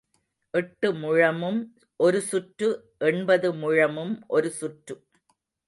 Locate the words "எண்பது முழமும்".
2.97-4.13